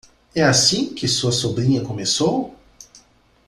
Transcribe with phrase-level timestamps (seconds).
[0.33, 2.55] É assim que sua sobrinha começou?